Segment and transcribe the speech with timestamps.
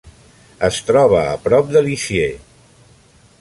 [0.67, 2.89] Es troba a prop de Lisieux.